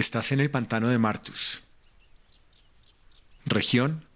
[0.00, 1.60] Estás en el pantano de Martus.
[3.44, 4.06] Región,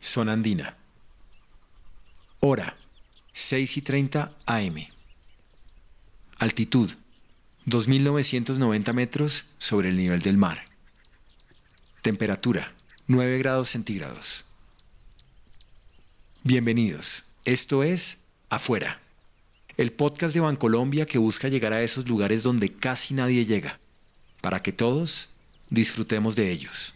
[0.00, 0.76] zona andina.
[2.38, 2.76] Hora,
[3.32, 4.86] 6 y 30 AM.
[6.38, 6.92] Altitud,
[7.66, 10.62] 2.990 metros sobre el nivel del mar.
[12.02, 12.70] Temperatura,
[13.08, 14.44] 9 grados centígrados.
[16.44, 17.24] Bienvenidos.
[17.44, 19.00] Esto es Afuera,
[19.76, 23.80] el podcast de Bancolombia que busca llegar a esos lugares donde casi nadie llega,
[24.40, 25.30] para que todos
[25.72, 26.92] disfrutemos de ellos.